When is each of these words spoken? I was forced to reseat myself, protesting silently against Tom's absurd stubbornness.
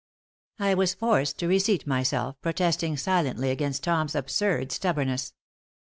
I 0.57 0.73
was 0.73 0.95
forced 0.95 1.37
to 1.37 1.47
reseat 1.47 1.85
myself, 1.85 2.41
protesting 2.41 2.97
silently 2.97 3.51
against 3.51 3.83
Tom's 3.83 4.15
absurd 4.15 4.71
stubbornness. 4.71 5.35